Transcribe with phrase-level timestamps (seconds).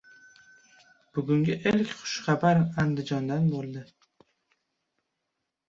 [1.17, 3.87] Bugungi ilk xushxabar Andijondan bo‘ldi